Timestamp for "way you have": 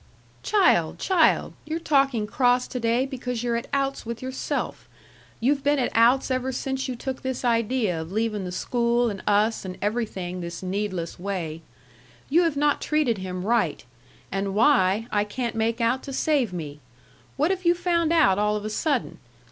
11.19-12.57